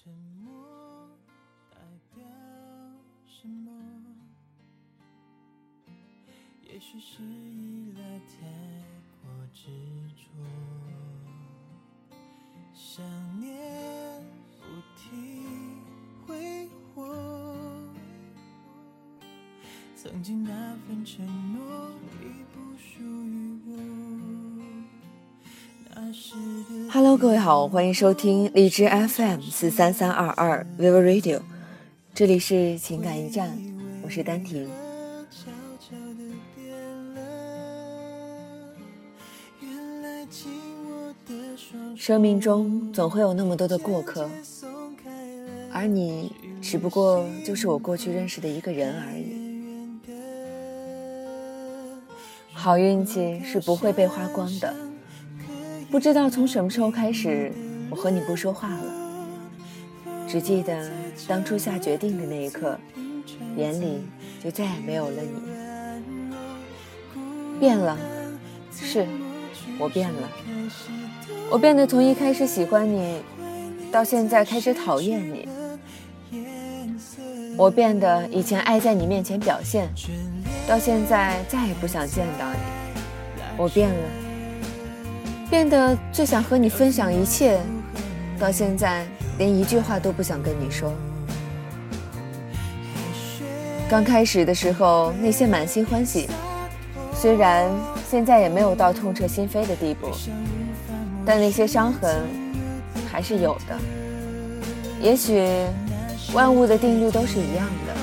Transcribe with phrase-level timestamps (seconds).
[0.00, 0.14] 沉
[0.44, 0.54] 默
[1.72, 1.76] 代
[2.14, 2.24] 表
[3.26, 3.72] 什么？
[6.62, 8.46] 也许是依赖太
[9.20, 9.66] 过执
[10.14, 10.22] 着，
[12.72, 13.04] 想
[13.40, 14.22] 念
[14.60, 15.82] 不停
[16.24, 17.12] 挥霍，
[19.96, 21.90] 曾经那份承诺
[26.90, 31.40] Hello，各位好，欢迎收听荔枝 FM 四三三二二 Vivo Radio，
[32.14, 33.58] 这里是情感驿站，
[34.02, 34.66] 我是丹婷。
[41.94, 44.30] 生命中总会有那么多的过客，
[45.70, 49.48] 而你只不过就是我过去认识的一个人而已。
[52.54, 54.74] 好运气是不会被花光的。
[55.90, 57.50] 不知道从什么时候开始，
[57.88, 58.84] 我和你不说话了，
[60.28, 60.90] 只记得
[61.26, 62.78] 当初下决定的那一刻，
[63.56, 64.06] 眼里
[64.44, 65.30] 就再也没有了你。
[67.58, 67.96] 变了，
[68.70, 69.06] 是
[69.78, 70.28] 我变了，
[71.50, 73.22] 我变得从一开始喜欢你，
[73.90, 75.48] 到现在开始讨厌你。
[77.56, 79.88] 我变得以前爱在你面前表现，
[80.68, 82.58] 到现在再也不想见到你。
[83.56, 84.27] 我变了。
[85.50, 87.58] 变得最想和你分享一切，
[88.38, 89.06] 到现在
[89.38, 90.92] 连一句话都不想跟你说。
[93.88, 96.28] 刚开始的时候，那些满心欢喜，
[97.14, 97.70] 虽然
[98.10, 100.08] 现在也没有到痛彻心扉的地步，
[101.24, 102.26] 但那些伤痕
[103.10, 103.78] 还是有的。
[105.00, 105.42] 也许
[106.34, 107.94] 万物的定律都是一样的，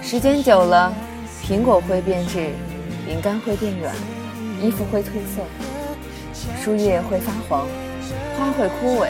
[0.00, 0.94] 时间久了，
[1.42, 2.50] 苹果会变质，
[3.04, 3.92] 饼干会变软，
[4.62, 5.42] 衣服会褪色。
[6.62, 7.66] 树叶会发黄，
[8.38, 9.08] 花会枯萎，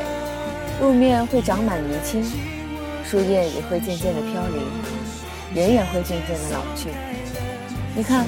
[0.80, 2.24] 路面会长满泥青，
[3.04, 4.62] 树叶也会渐渐的飘零，
[5.54, 6.90] 人也会渐渐的老去。
[7.94, 8.26] 你看，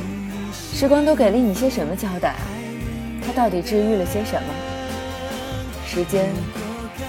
[0.74, 2.34] 时光都给了你些什么交代？
[3.26, 4.48] 它到底治愈了些什么？
[5.86, 6.26] 时间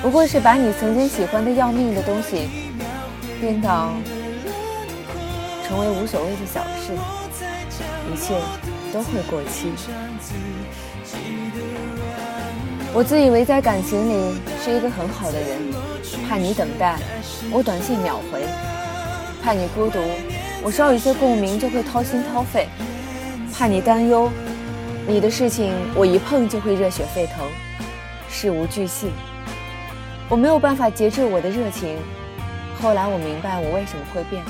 [0.01, 2.49] 不过是把你曾经喜欢的要命的东西，
[3.39, 3.93] 变到
[5.67, 6.93] 成为无所谓的小事，
[8.11, 8.35] 一切
[8.93, 9.71] 都会过期。
[12.91, 15.59] 我自以为在感情里是一个很好的人，
[16.27, 16.97] 怕你等待，
[17.51, 18.39] 我短信秒回；
[19.43, 19.99] 怕你孤独，
[20.63, 22.65] 我稍有些共鸣就会掏心掏肺；
[23.53, 24.31] 怕你担忧，
[25.07, 27.45] 你的事情我一碰就会热血沸腾，
[28.27, 29.11] 事无巨细。
[30.27, 31.95] 我没有办法节制我的热情，
[32.81, 34.43] 后来我明白我为什么会变，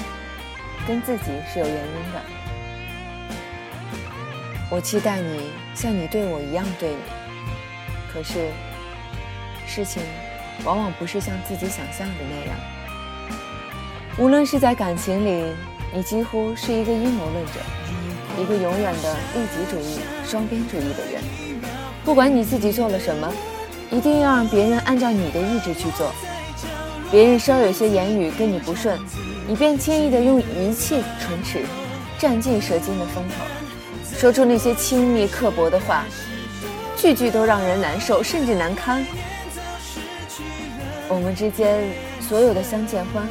[0.88, 2.22] 跟自己是有原因的。
[4.72, 7.19] 我期待你像你对我一样对你。
[8.12, 8.50] 可是，
[9.68, 10.02] 事情
[10.64, 12.56] 往往不是像自己想象的那样。
[14.18, 15.46] 无论是在感情里，
[15.94, 17.60] 你几乎是一个阴谋论者，
[18.42, 21.24] 一个永远的利己主义、双边主义的人。
[22.04, 23.32] 不管你自己做了什么，
[23.92, 26.12] 一定要让别人按照你的意志去做。
[27.12, 29.00] 别人稍有些言语跟你不顺，
[29.48, 31.64] 你便轻易的用一气唇齿，
[32.18, 36.04] 占尽蛇精的风头，说出那些亲密刻薄的话。
[37.02, 39.06] 句句都让人难受，甚至难堪。
[41.08, 41.82] 我们之间
[42.20, 43.26] 所有的相见欢，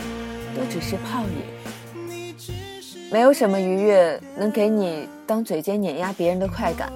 [0.56, 2.34] 都只是泡影，
[3.10, 6.90] 没有什么愉悦能给你当嘴尖碾压别人的快感。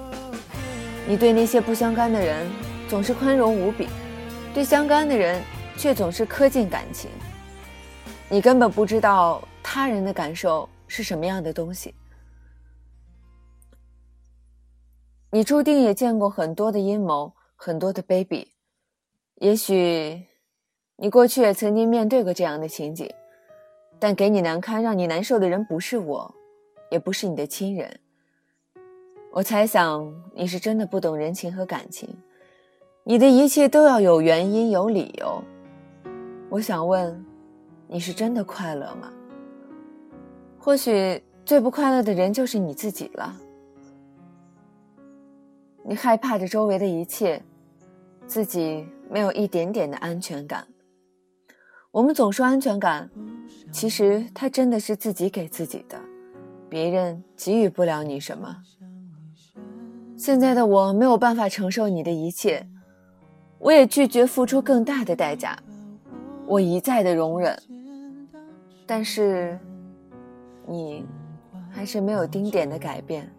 [1.07, 2.49] 你对那些不相干的人
[2.89, 3.87] 总是宽容无比，
[4.51, 5.39] 对相干的人
[5.77, 7.07] 却总是苛尽感情。
[8.27, 11.93] 你根本不知道他人的感受是什么样的东西。
[15.33, 18.45] 你注定也见过很多的阴谋，很多的卑鄙。
[19.37, 20.27] 也许
[20.95, 23.11] 你过去也曾经面对过这样的情景，
[23.97, 26.35] 但给你难堪、让你难受的人不是我，
[26.91, 27.99] 也不是你的亲人。
[29.31, 32.07] 我猜想你是真的不懂人情和感情，
[33.03, 35.43] 你的一切都要有原因、有理由。
[36.47, 37.25] 我想问，
[37.87, 39.11] 你是真的快乐吗？
[40.59, 43.35] 或许最不快乐的人就是你自己了。
[45.85, 47.41] 你害怕着周围的一切，
[48.25, 50.65] 自己没有一点点的安全感。
[51.91, 53.09] 我们总说安全感，
[53.71, 55.99] 其实它真的是自己给自己的，
[56.69, 58.55] 别人给予不了你什么。
[60.15, 62.65] 现在的我没有办法承受你的一切，
[63.59, 65.57] 我也拒绝付出更大的代价，
[66.47, 67.61] 我一再的容忍，
[68.87, 69.59] 但是
[70.65, 71.05] 你
[71.69, 73.29] 还是没有丁点的改变。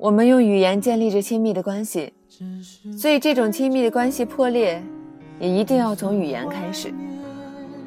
[0.00, 2.10] 我们用语言建立着亲密的关系，
[2.96, 4.82] 所以这种亲密的关系破裂，
[5.38, 6.90] 也一定要从语言开始。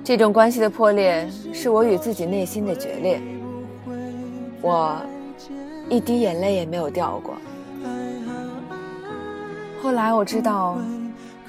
[0.04, 3.20] 这种关系的破裂，是我与自己内心的决裂。
[4.62, 4.96] 我
[5.90, 7.34] 一滴眼泪也没有掉过。
[9.82, 10.78] 后来我知道，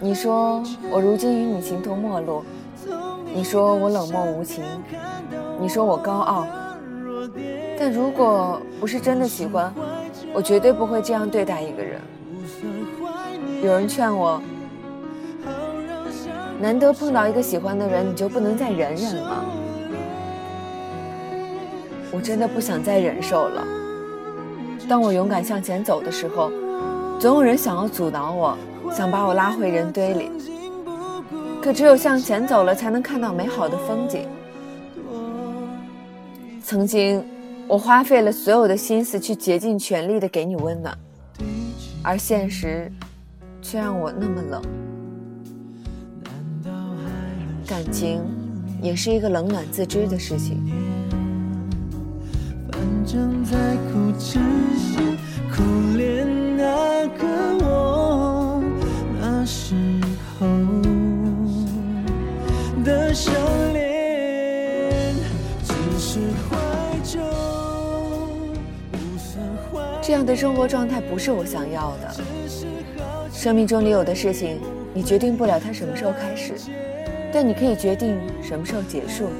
[0.00, 2.42] 你说我如今与你形同陌路，
[3.34, 4.64] 你说我冷漠无情，
[5.60, 6.46] 你说我高傲。
[7.78, 9.70] 但如果不是真的喜欢，
[10.34, 12.00] 我绝对不会这样对待一个人。
[13.62, 14.42] 有人劝我，
[16.60, 19.44] 难得碰到一个喜欢的人，你就不能再忍忍吗？
[22.10, 23.64] 我真的不想再忍受了。
[24.88, 26.50] 当我勇敢向前走的时候，
[27.18, 28.58] 总有人想要阻挠我，
[28.92, 30.30] 想把我拉回人堆里。
[31.62, 34.28] 可只有向前走了，才能看到美好的风景。
[36.62, 37.24] 曾经。
[37.66, 40.96] 我花费了所有的心思去竭尽全力的给你温暖，
[42.02, 42.92] 而现实
[43.62, 44.62] 却让我那么冷。
[47.66, 48.22] 感情
[48.82, 50.62] 也是一个冷暖自知的事情。
[52.70, 53.56] 反正在
[53.90, 54.38] 哭泣
[55.96, 57.53] 恋那个
[70.06, 72.14] 这样的生活状态不是我想要的。
[73.32, 74.60] 生命中里有的事情，
[74.92, 76.52] 你决定不了它什么时候开始，
[77.32, 79.30] 但你可以决定什么时候结束。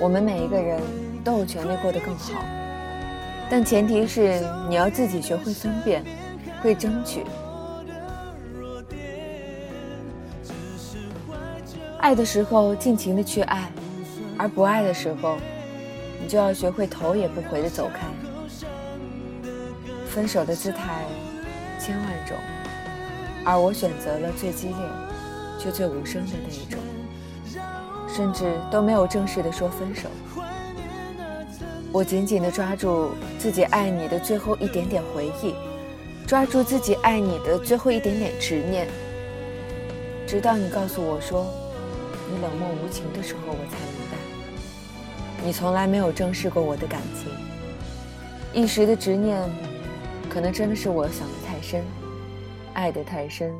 [0.00, 0.80] 我们每一个人
[1.22, 2.44] 都有权利过得更好，
[3.48, 6.04] 但前提是你要自己学会分辨，
[6.60, 7.22] 会争取。
[12.00, 13.70] 爱的时候尽情的去爱，
[14.36, 15.36] 而不爱的时候，
[16.20, 18.00] 你就要学会头也不回的走开。
[20.10, 21.04] 分手的姿态
[21.78, 22.36] 千万种，
[23.44, 24.76] 而我选择了最激烈
[25.56, 26.80] 却最无声的那一种，
[28.12, 30.08] 甚至都没有正式的说分手。
[31.92, 35.54] 我紧紧的抓住自己爱你的最后一点点回忆，
[36.26, 38.88] 抓住自己爱你的最后一点点执念，
[40.26, 41.46] 直到你告诉我说
[42.28, 47.32] 你冷漠无情的时候，我才明白，你从来没有正视过我的感情，
[48.52, 49.40] 一时的执念。
[50.30, 51.84] 可能真的是我想的太深，
[52.72, 53.52] 爱的太深，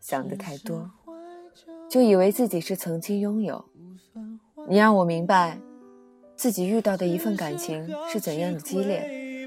[0.00, 0.90] 想的太多，
[1.90, 3.62] 就以为自己是曾经拥有。
[4.66, 5.58] 你让我明白，
[6.36, 9.46] 自己遇到的一份感情是怎样的激烈。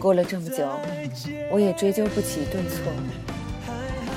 [0.00, 0.68] 过了这么久，
[1.52, 2.92] 我也追究不起对错，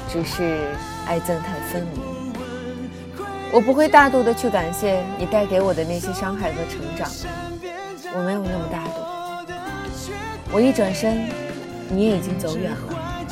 [0.09, 0.65] 只是
[1.05, 2.01] 爱憎太分明。
[3.53, 7.07] 我不会大度的去感谢你带给我的那些伤害和成长，
[8.15, 8.93] 我没有那么大度。
[10.51, 11.42] 我一转身。
[11.89, 13.25] 你也已经走远了，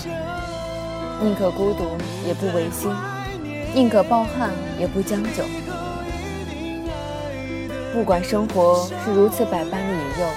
[1.22, 2.92] 宁可孤独也不违心，
[3.74, 5.44] 宁可抱憾也不将就。
[7.94, 10.28] 不管生活是如此百般的引诱，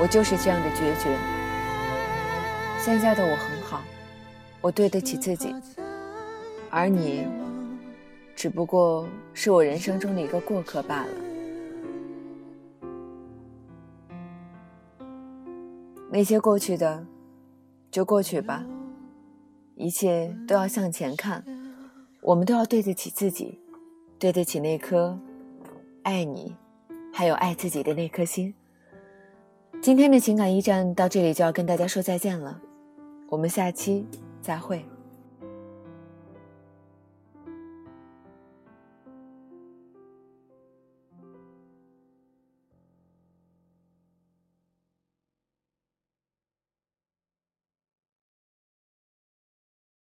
[0.00, 1.10] 我就是这样的决绝。
[2.78, 3.82] 现在的我很好，
[4.60, 5.54] 我对得起自己，
[6.70, 7.26] 而你，
[8.36, 11.08] 只不过是我人生中的一个过客罢了。
[16.10, 17.04] 那些过去的。
[17.94, 18.66] 就过去吧，
[19.76, 21.44] 一切都要向前看，
[22.22, 23.60] 我们都要对得起自己，
[24.18, 25.16] 对得起那颗
[26.02, 26.56] 爱你，
[27.12, 28.52] 还有爱自己的那颗心。
[29.80, 32.60] 今天的情感驿站到这里就要跟大家说再见了，
[33.28, 34.04] 我们下期
[34.40, 34.84] 再会。